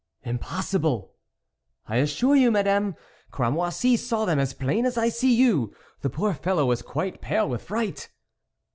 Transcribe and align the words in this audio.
"Impossible!"" 0.33 1.13
I 1.87 1.97
assure 1.97 2.35
you, 2.35 2.49
Madame, 2.49 2.95
Cramoisi 3.29 3.95
saw 3.97 4.25
them 4.25 4.39
as 4.39 4.55
plain 4.55 4.87
as 4.87 4.97
I 4.97 5.09
see 5.09 5.31
you; 5.35 5.75
the 6.01 6.09
poor 6.09 6.33
fellow 6.33 6.65
was 6.65 6.81
quite 6.81 7.21
pale 7.21 7.47
with 7.47 7.61
fright." 7.61 8.09